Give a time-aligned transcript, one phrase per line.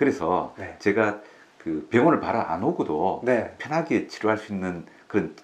[0.00, 0.76] 그래서 네.
[0.78, 1.20] 제가
[1.58, 3.54] 그 병원을 바로 안 오고도 네.
[3.58, 5.36] 편하게 치료할 수 있는 그런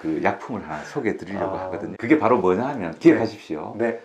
[0.00, 1.66] 그 약품을 하나 소개해 드리려고 아.
[1.66, 1.94] 하거든요.
[2.00, 3.76] 그게 바로 뭐냐 하면 기억하십시오.
[3.78, 4.00] 네.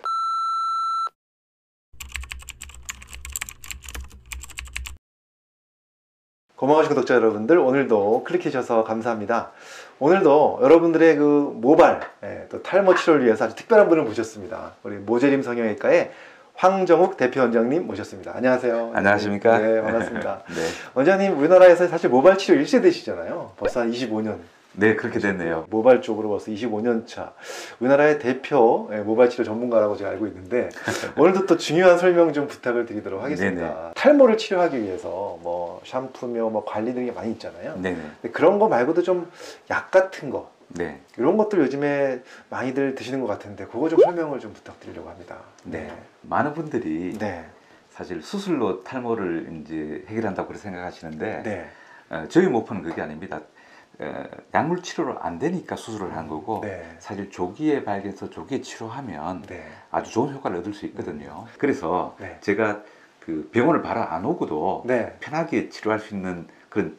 [6.54, 9.50] 고마우신 구독자 여러분들 오늘도 클릭해 주셔서 감사합니다.
[9.98, 14.74] 오늘도 여러분들의 그 모발 예, 또 탈모 치료를 위해서 아주 특별한 분을 모셨습니다.
[14.84, 16.12] 우리 모재림 성형외과의
[16.58, 18.32] 황정욱 대표 원장님 모셨습니다.
[18.34, 18.90] 안녕하세요.
[18.92, 19.58] 안녕하십니까?
[19.58, 20.42] 네, 반갑습니다.
[20.50, 20.54] 네.
[20.94, 23.50] 원장님 우리나라에서 사실 모발 치료 1세대시잖아요.
[23.56, 24.38] 벌써 한 25년.
[24.72, 25.66] 네, 그렇게 됐네요.
[25.70, 27.32] 모발 쪽으로 벌써 25년 차.
[27.78, 30.68] 우리나라의 대표 예, 모발 치료 전문가라고 제가 알고 있는데
[31.16, 33.60] 오늘도 또 중요한 설명 좀 부탁을 드리도록 하겠습니다.
[33.60, 33.76] 네네.
[33.94, 37.74] 탈모를 치료하기 위해서 뭐 샴푸며 뭐 관리 등이 많이 있잖아요.
[37.76, 37.96] 네, 네.
[38.20, 39.30] 근데 그런 거 말고도 좀
[39.70, 41.00] 약 같은 거 네.
[41.16, 45.38] 이런 것들 요즘에 많이들 드시는 것 같은데 그거 좀 설명을 좀 부탁드리려고 합니다.
[45.64, 45.90] 네.
[46.22, 47.44] 많은 분들이 네.
[47.90, 51.68] 사실 수술로 탈모를 이제 해결한다고 그렇게 생각하시는데 네.
[52.10, 53.40] 어, 저희 목표는 그게 아닙니다.
[53.98, 56.84] 어, 약물 치료로 안 되니까 수술을 한 거고 네.
[56.98, 59.66] 사실 조기에 발견해서 조기에 치료하면 네.
[59.90, 61.46] 아주 좋은 효과를 얻을 수 있거든요.
[61.58, 62.38] 그래서 네.
[62.40, 62.82] 제가
[63.20, 65.16] 그 병원을 바로 안 오고도 네.
[65.20, 66.96] 편하게 치료할 수 있는 그런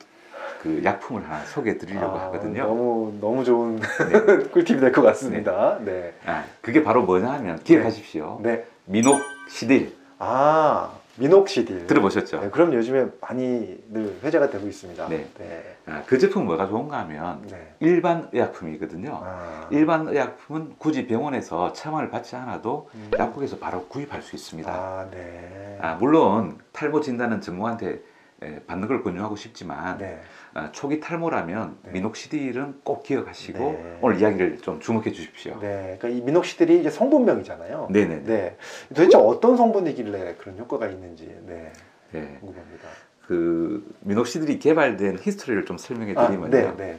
[0.60, 2.64] 그 약품을 하나 소개해 드리려고 아, 하거든요.
[2.66, 4.44] 너무 너무 좋은 네.
[4.52, 5.80] 꿀팁이 될 것 같습니다.
[5.84, 6.14] 네.
[6.26, 8.40] 아, 그게 바로 뭐냐 하면 기억하십시오.
[8.44, 8.66] 네.
[8.86, 11.88] 미녹시딜 아 미녹시딜.
[11.88, 12.40] 들어보셨죠?
[12.42, 15.08] 네, 그럼 요즘에 많이들 회자가 되고 있습니다.
[15.10, 15.28] 네.
[15.38, 15.76] 네.
[15.86, 17.74] 아, 그 제품 뭐가 좋은가 하면 네.
[17.82, 19.20] 일반 의약품이거든요.
[19.24, 19.68] 아.
[19.70, 23.12] 일반 의약품은 굳이 병원에서 처방을 받지 않아도 음.
[23.18, 24.72] 약국에서 바로 구입할 수 있습니다.
[24.72, 25.78] 아, 네.
[25.82, 28.00] 아, 물론 탈모 진단은 전문가한테
[28.42, 30.22] 에, 받는 걸 권유하고 싶지만 네.
[30.24, 30.28] 아,
[30.72, 31.92] 초기 탈모라면 네.
[31.92, 33.98] 미녹시딜은 꼭 기억하시고 네.
[34.02, 35.60] 오늘 이야기를 좀 주목해 주십시오.
[35.60, 35.98] 네.
[36.00, 37.90] 그러니까 이 미녹시딜이 이제 성분명이잖아요.
[37.92, 38.24] 네네.
[38.24, 38.58] 네.
[38.90, 41.72] 도대체 어떤 성분이길래 그런 효과가 있는지 네.
[42.12, 42.38] 네.
[42.40, 42.88] 궁금합니다.
[43.30, 46.50] 그 미녹시딜이 개발된 히스토리를 좀 설명해 아, 드리면요.
[46.50, 46.98] 네, 네,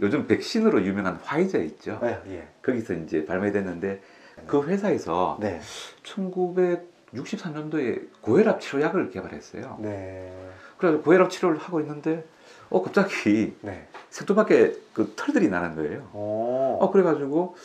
[0.00, 1.98] 요즘 백신으로 유명한 화이자 있죠.
[2.00, 2.18] 네.
[2.24, 2.48] 네, 예.
[2.62, 4.00] 거기서 이제 발매됐는데
[4.46, 5.60] 그 회사에서 네.
[6.04, 9.78] 1963년도에 고혈압 치료약을 개발했어요.
[9.80, 10.32] 네.
[10.78, 12.24] 그래서 고혈압 치료를 하고 있는데
[12.70, 13.86] 어 갑자기 네.
[14.10, 16.08] 색도밖에 그 털들이 나는 거예요.
[16.12, 16.78] 오.
[16.80, 17.56] 어 그래가지고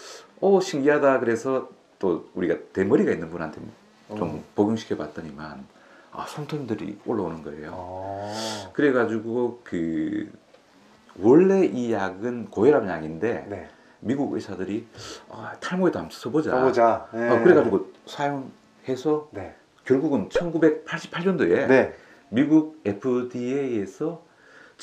[0.42, 3.62] 어 신기하다 그래서 또 우리가 대머리가 있는 분한테
[4.10, 4.44] 좀 음.
[4.56, 5.66] 복용시켜 봤더니만
[6.12, 7.72] 아 솜털들이 올라오는 거예요.
[7.74, 8.34] 어.
[8.74, 10.32] 그래가지고 그
[11.20, 13.68] 원래 이 약은 고혈압 약인데 네.
[14.00, 14.88] 미국 의사들이
[15.30, 16.52] 아, 탈모에도 한번 써보자.
[16.52, 17.10] 써보자.
[17.14, 17.30] 네.
[17.30, 19.56] 어, 그래가지고 사용해서 네.
[19.84, 21.94] 결국은 1988년도에 네.
[22.30, 24.24] 미국 FDA에서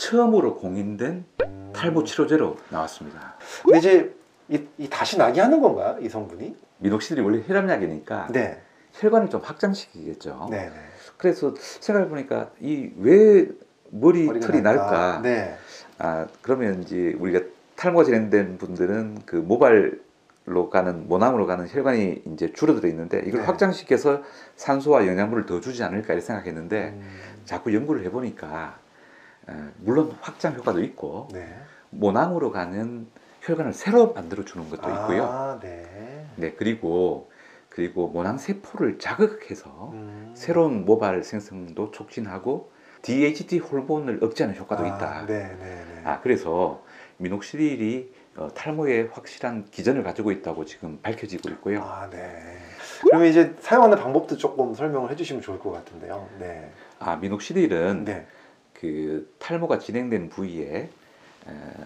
[0.06, 1.72] 처음으로 공인된 음.
[1.74, 3.34] 탈모 치료제로 나왔습니다.
[3.64, 4.14] 근데 이제
[4.48, 5.96] 이, 이 다시 나게 하는 건가요?
[6.00, 6.54] 이 성분이?
[6.78, 8.62] 미녹시딜이 원래 혈압약이니까 네.
[8.92, 10.48] 혈관을 좀 확장시키겠죠.
[10.50, 10.66] 네.
[10.66, 10.72] 네.
[11.16, 13.48] 그래서 생각해 보니까 이 왜
[13.90, 15.20] 머리 털이 날까?
[15.22, 15.56] 네.
[15.98, 17.40] 아 그러면 이제 우리가
[17.76, 23.46] 탈모가 진행된 분들은 그 모발로 가는 모낭으로 가는 혈관이 이제 줄어들어 있는데 이걸 네.
[23.46, 24.22] 확장시켜서
[24.56, 27.10] 산소와 영양분을 더 주지 않을까 이렇게 생각했는데 음.
[27.44, 28.85] 자꾸 연구를 해보니까 어,
[29.78, 31.54] 물론 확장 효과도 있고 네.
[31.90, 33.06] 모낭으로 가는
[33.42, 35.24] 혈관을 새로 만들어 주는 것도 있고요.
[35.24, 36.26] 아, 네.
[36.36, 37.30] 네 그리고
[37.68, 40.32] 그리고 모낭 세포를 자극해서 음.
[40.34, 45.26] 새로운 모발 생성도 촉진하고 DHT 호르몬을 억제하는 효과도 아, 있다.
[45.26, 46.00] 네, 네, 네.
[46.04, 46.82] 아 그래서
[47.18, 51.82] 미녹시딜이 어, 탈모에 확실한 기전을 가지고 있다고 지금 밝혀지고 있고요.
[51.82, 52.58] 아, 네.
[53.02, 56.28] 그러면 이제 사용하는 방법도 조금 설명을 해주시면 좋을 것 같은데요.
[56.38, 56.70] 네.
[56.98, 58.26] 아 미녹시딜은 네.
[58.81, 60.91] 그 탈모가 진행된 부위에 에,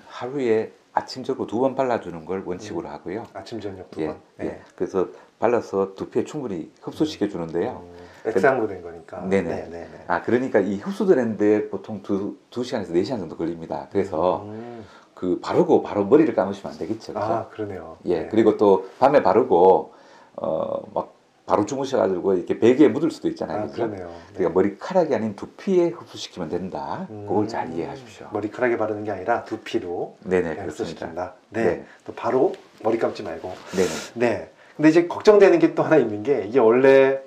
[0.09, 3.27] 하루에 아침 저녁 두번 발라주는 걸 원칙으로 하고요.
[3.33, 4.17] 아침 저녁 두 예, 번.
[4.41, 4.61] 예.
[4.75, 5.09] 그래서
[5.39, 7.85] 발라서 두피에 충분히 흡수시켜 주는데요.
[7.85, 9.21] 음, 액상으로 된 거니까.
[9.21, 9.49] 네네.
[9.49, 10.05] 네, 네, 네.
[10.09, 13.87] 아 그러니까 이 흡수되는데 보통 두, 두 시간에서 네 시간 정도 걸립니다.
[13.93, 14.85] 그래서 음.
[15.15, 17.15] 그 바르고 바로 머리를 감으시면 안 되겠죠.
[17.15, 17.25] 그죠?
[17.25, 17.99] 아, 그러네요.
[18.07, 18.29] 예, 네.
[18.29, 19.93] 그리고 또 밤에 바르고
[20.35, 21.10] 어막
[21.51, 23.65] 바로 주무셔가지고 이렇게 베개에 묻을 수도 있잖아요.
[23.65, 23.67] 아?
[23.67, 24.07] 그러네요.
[24.07, 24.35] 네.
[24.35, 27.09] 그러니까 머리카락이 아닌 두피에 흡수시키면 된다.
[27.11, 27.27] 음.
[27.29, 28.29] 그걸 잘 이해하십시오.
[28.33, 30.67] 머리카락에 바르는 게 아니라 두피로 네네 네, 그렇습니다.
[30.85, 31.35] 흡수시킨다.
[31.49, 31.65] 네.
[31.65, 31.85] 네.
[32.07, 32.55] 또 바로
[32.85, 33.53] 머리 감지 말고.
[33.75, 33.89] 네네.
[34.15, 34.51] 네.
[34.77, 37.19] 근데 이제 걱정되는 게 또 하나 있는 게 이게 원래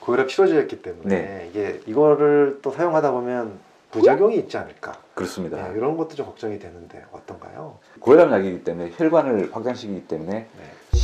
[0.00, 1.46] 고혈압 치료제였기 때문에 네.
[1.50, 3.58] 이게 이거를 또 사용하다 보면
[3.90, 4.94] 부작용이 있지 않을까.
[5.12, 5.56] 그렇습니다.
[5.68, 7.78] 네, 이런 것도 좀 걱정이 되는데 어떤가요?
[8.00, 10.48] 고혈압 약이기 때문에 혈관을 확장시키기 때문에 네.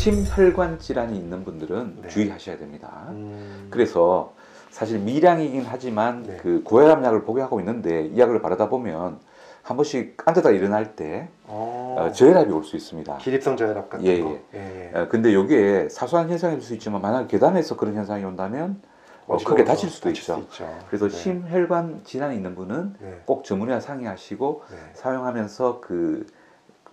[0.04, 2.08] 심혈관 질환이 있는 분들은 네.
[2.08, 3.06] 주의하셔야 됩니다.
[3.08, 4.34] 음, 그래서
[4.70, 6.36] 사실 미량이긴 하지만 네.
[6.42, 9.18] 그 고혈압 약을 복용하고 있는데 이 약을 바르다 보면
[9.62, 13.16] 한 번씩 앉아다 일어날 때 어, 어, 저혈압이 올 수 있습니다.
[13.16, 14.38] 기립성 저혈압 같은 예, 거.
[14.52, 14.98] 예, 예.
[14.98, 18.82] 어, 근데 이게 사소한 현상일 수 있지만 만약 계단에서 그런 현상이 온다면
[19.26, 20.34] 어, 크게 다칠 수도 다칠 있죠.
[20.34, 20.78] 수 있죠.
[20.88, 21.16] 그래서 네.
[21.16, 23.22] 심혈관 질환이 있는 분은 네.
[23.24, 24.76] 꼭 전문의와 상의하시고 네.
[24.92, 26.26] 사용하면서 그,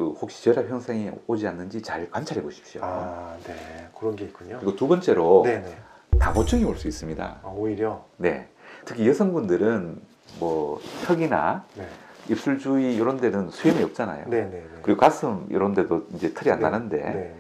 [0.02, 2.82] 그 혹시 결합 현상이 오지 않는지 잘 관찰해 보십시오.
[2.84, 3.54] 아, 네.
[3.98, 4.58] 그런 게 있군요.
[4.60, 5.78] 그리고 두 번째로 네, 네.
[6.20, 7.40] 다보증이 올 수 있습니다.
[7.44, 8.48] 아, 오히려 네.
[8.84, 10.02] 특히 여성분들은
[10.40, 11.86] 뭐 턱이나 네.
[12.30, 14.26] 입술 주위 이런 데는 수염이 없잖아요.
[14.28, 14.64] 네, 네, 네.
[14.82, 16.64] 그리고 가슴 이런 데도 이제 털이 안 네.
[16.64, 17.36] 나는데 네, 네.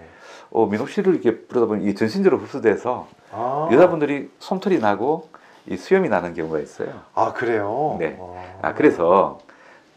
[0.52, 3.70] 어, 민옥씨를 이렇게 부르다 보면 이 전신적으로 흡수돼서 아.
[3.72, 5.30] 여자분들이 솜털이 나고
[5.68, 7.02] 이 수염이 나는 경우가 있어요.
[7.16, 7.96] 아, 그래요?
[8.00, 8.20] 네.
[8.20, 9.40] 아, 아 그래서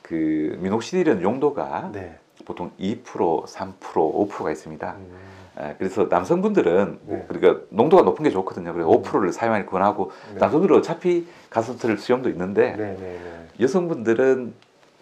[0.00, 2.18] 그 미녹시딜은 용도가 네.
[2.44, 4.96] 보통 2%, 3%, 5%가 있습니다.
[4.98, 5.18] 음.
[5.56, 7.24] 아, 그래서 남성분들은 네.
[7.28, 8.72] 그러니까 농도가 높은 게 좋거든요.
[8.72, 9.02] 그래서 음.
[9.02, 10.40] 5%를 사용하기 권하고 네.
[10.40, 13.46] 남성들은 어차피 가슴털 수염도 있는데 네, 네, 네.
[13.60, 14.52] 여성분들은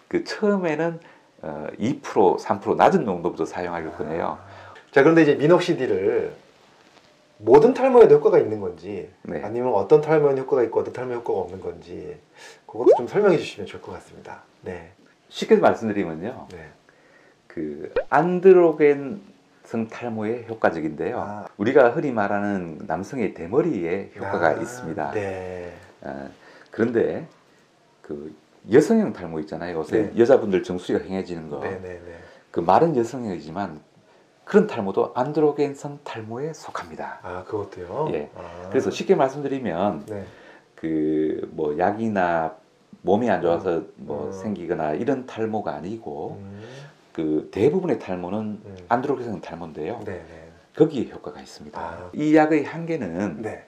[0.07, 0.99] 그 처음에는
[1.41, 4.37] 어, 2%, 3% 낮은 농도부터 사용하길 권해요.
[4.91, 6.33] 자, 그런데 이제 미녹시딜을
[7.39, 9.41] 모든 탈모에도 효과가 있는 건지 네.
[9.43, 12.15] 아니면 어떤 탈모에는 효과가 있고 어떤 탈모에 효과가 없는 건지
[12.67, 14.43] 그것도 좀 설명해 주시면 좋을 것 같습니다.
[14.61, 14.91] 네.
[15.29, 16.69] 쉽게 말씀드리면요, 네.
[17.53, 19.21] 그 안드로겐
[19.63, 21.19] 성 탈모에 효과적인데요.
[21.19, 21.45] 아.
[21.57, 25.11] 우리가 흔히 말하는 남성의 대머리에 효과가 아, 있습니다.
[25.11, 25.73] 네.
[26.01, 26.27] 아,
[26.71, 27.27] 그런데
[28.01, 28.35] 그
[28.71, 29.77] 여성형 탈모 있잖아요.
[29.77, 30.17] 요새 네.
[30.17, 31.59] 여자분들 정수리가 행해지는 거.
[31.59, 32.17] 네, 네, 네.
[32.49, 33.79] 그 말은 여성형이지만
[34.45, 37.19] 그런 탈모도 안드로겐성 탈모에 속합니다.
[37.21, 38.09] 아, 그것도요?
[38.13, 38.31] 예.
[38.35, 38.67] 아.
[38.69, 40.25] 그래서 쉽게 말씀드리면 네.
[40.75, 42.55] 그뭐 약이나
[43.03, 44.31] 몸이 안 좋아서 뭐 음.
[44.31, 46.63] 생기거나 이런 탈모가 아니고 음.
[47.13, 48.77] 그 대부분의 탈모는 음.
[48.89, 50.01] 안드로겐성 탈모인데요.
[50.03, 50.51] 네, 네.
[50.75, 51.79] 거기에 효과가 있습니다.
[51.79, 52.09] 아.
[52.13, 53.65] 이 약의 한계는 네.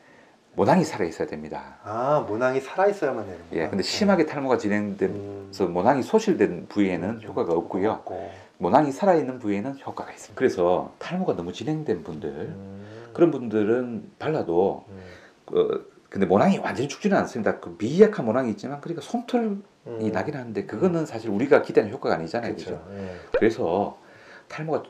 [0.56, 1.78] 모낭이 살아 있어야 됩니다.
[1.84, 3.62] 아, 모낭이 살아 있어야만 되는구나.
[3.62, 5.74] 예, 근데 심하게 탈모가 진행돼서 음.
[5.74, 7.22] 모낭이 소실된 부위에는 음.
[7.24, 7.92] 효과가 없고요.
[7.92, 8.32] 없고.
[8.58, 10.40] 모낭이 살아 있는 부위에는 효과가 있습니다.
[10.40, 12.86] 그래서 탈모가 너무 진행된 분들, 음.
[13.14, 15.58] 그런 분들은 발라도 음.
[15.58, 17.60] 어, 근데 모낭이 완전히 죽지는 않습니다.
[17.60, 19.58] 그 미약한 모낭이 있지만 그러니까 솜털이
[19.88, 20.12] 음.
[20.14, 22.56] 나긴 하는데 그거는 사실 우리가 기대하는 효과가 아니잖아요.
[22.56, 22.68] 그죠?
[22.68, 22.88] 그렇죠.
[22.94, 23.16] 예.
[23.34, 24.00] 그래서
[24.48, 24.84] 탈모가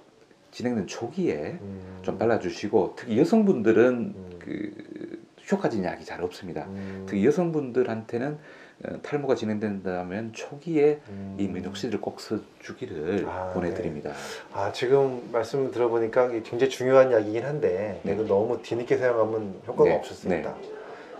[0.51, 2.00] 진행된 초기에 음.
[2.04, 4.30] 좀 발라주시고 특히 여성분들은 음.
[4.38, 5.19] 그
[5.51, 6.66] 효과진 약이 잘 없습니다.
[6.68, 7.06] 음.
[7.07, 8.38] 특히 여성분들한테는
[8.83, 11.38] 어, 탈모가 진행된다면 초기에 음.
[11.39, 14.12] 이 미녹시딜을 꼭 써주기를 아, 보내드립니다.
[14.54, 18.13] 아 지금 말씀 들어보니까 굉장히 중요한 약이긴 한데 네.
[18.13, 20.56] 이거 너무 뒤늦게 사용하면 효과가 네, 수 있다.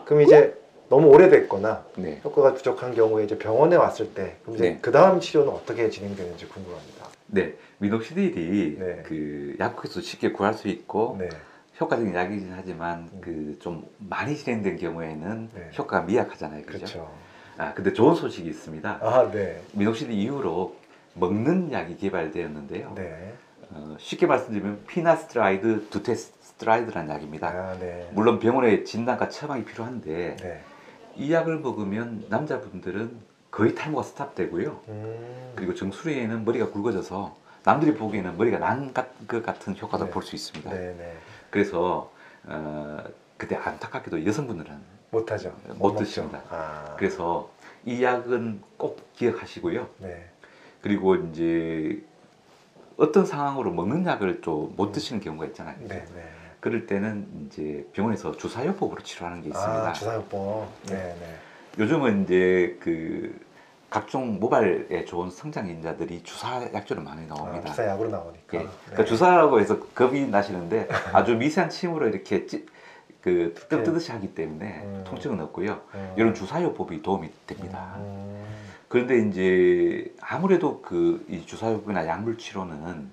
[0.06, 0.56] 그럼 이제
[0.88, 2.22] 너무 오래됐거나 네.
[2.24, 4.80] 효과가 부족한 경우에 이제 병원에 왔을 때 그럼 이제 네.
[4.81, 7.10] 그 다음 치료는 어떻게 진행되는지 궁금합니다.
[7.28, 9.04] 네, 미녹시딜이 네.
[9.04, 11.30] 그 약국에서 쉽게 구할 수 있고 네.
[11.81, 13.22] 효과적인 약이긴 하지만 음.
[13.22, 15.72] 그좀 많이 진행된 경우에는 네.
[15.78, 16.78] 효과가 미약하잖아요, 그죠?
[16.78, 17.12] 그렇죠.
[17.57, 19.00] 아, 근데 좋은 소식이 있습니다.
[19.02, 19.60] 아 네.
[19.74, 20.75] 미녹시딜 이후로
[21.16, 22.94] 먹는 약이 개발되었는데요.
[22.96, 23.34] 네.
[23.72, 27.48] 어, 쉽게 말씀드리면 피나스테라이드, 두타스테라이드라는 약입니다.
[27.48, 28.10] 아 네.
[28.14, 30.64] 물론 병원에 진단과 처방이 필요한데 네.
[31.16, 34.81] 이 약을 먹으면 남자분들은 거의 탈모가 stop되고요.
[34.90, 35.54] 음.
[35.56, 40.12] 그리고 정수리에는 머리가 굵어져서 남들이 보기에는 머리가 난 것 같은 효과도 네.
[40.12, 40.70] 볼수 있습니다.
[40.70, 41.14] 네네.
[41.50, 42.12] 그래서
[42.44, 43.04] 어,
[43.38, 45.56] 그때 안타깝게도 여성분들은 못하죠.
[45.76, 45.96] 못.
[45.96, 46.42] 드십니다.
[46.50, 46.96] 아.
[46.98, 47.50] 그래서
[47.86, 49.88] 이 약은 꼭 기억하시고요.
[50.00, 50.26] 네.
[50.82, 52.04] 그리고 이제
[52.97, 55.75] 어떤 상황으로 먹는 약을 좀 못 드시는 경우가 있잖아요.
[55.81, 56.06] 네.
[56.13, 56.24] 네.
[56.59, 59.89] 그럴 때는 이제 병원에서 주사요법으로 치료하는 게 있습니다.
[59.89, 60.68] 아 주사요법.
[60.88, 60.95] 네.
[60.95, 61.36] 네.
[61.77, 63.38] 요즘은 이제 그
[63.89, 67.69] 각종 모발에 좋은 성장 인자들이 주사 약조로 많이 아, 나옵니다.
[67.69, 68.57] 주사 약으로 나오니까.
[68.57, 68.64] 예.
[68.64, 68.68] 네.
[68.85, 72.66] 그러니까 주사라고 해서 겁이 나시는데 아주 미세한 침으로 이렇게 찌,
[73.21, 75.04] 그 뜯- 뜨듯이 하기 때문에 음.
[75.06, 75.81] 통증은 없고요.
[75.94, 76.14] 음.
[76.18, 77.94] 이런 주사요법이 도움이 됩니다.
[77.97, 78.44] 음.
[78.95, 83.11] 그런데 이제 아무래도 그 이 주사요법이나 약물 치료는 음.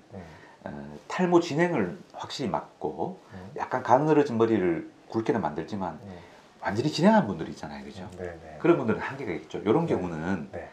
[0.63, 3.51] 어, 탈모 진행을 확실히 막고 음.
[3.57, 6.17] 약간 가늘어진 머리를 굵게는 만들지만 음.
[6.61, 8.09] 완전히 진행한 분들이 있잖아요, 그죠?
[8.17, 8.57] 네, 네.
[8.59, 9.57] 그런 분들은 한계가 있죠.
[9.57, 9.93] 이런 네.
[9.93, 10.69] 경우는 네.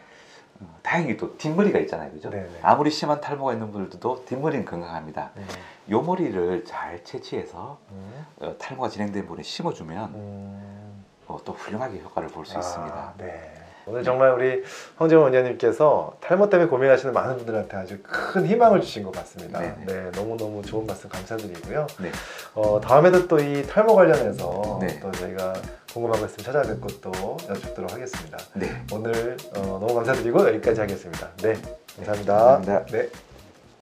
[0.61, 2.29] 어, 다행히 또 뒷머리가 있잖아요, 그죠?
[2.29, 2.59] 네, 네.
[2.61, 5.31] 아무리 심한 탈모가 있는 분들도 뒷머리는 건강합니다.
[5.35, 5.45] 음.
[5.89, 8.25] 요 머리를 잘 채취해서 음.
[8.39, 11.03] 어, 탈모가 진행된 분에 심어주면 음.
[11.27, 13.13] 어, 또 훌륭하게 효과를 볼수 아, 있습니다.
[13.17, 13.60] 네.
[13.91, 14.63] 오늘 정말 우리
[14.95, 19.59] 황정원 원장님께서 탈모 때문에 고민하시는 많은 분들한테 아주 큰 희망을 주신 것 같습니다.
[19.59, 19.93] 네, 네.
[19.93, 21.87] 네, 너무너무 좋은 말씀 감사드리고요.
[21.99, 22.09] 네.
[22.55, 24.99] 어, 다음에도 또 이 탈모 관련해서 네.
[25.01, 25.53] 또 저희가
[25.93, 27.11] 궁금한 거 있으면 찾아뵙고 또
[27.49, 28.37] 여쭙도록 하겠습니다.
[28.53, 28.67] 네.
[28.93, 31.27] 오늘 어, 너무 감사드리고 여기까지 하겠습니다.
[31.41, 31.53] 네,
[31.97, 32.33] 감사합니다.
[32.35, 32.85] 감사합니다.
[32.85, 33.09] 네.